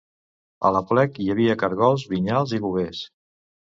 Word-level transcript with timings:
A 0.69 0.69
l'aplec 0.75 1.19
hi 1.25 1.29
havia 1.33 1.57
caragols 1.65 2.07
vinyals 2.15 2.57
i 2.59 2.63
bovers 2.65 3.07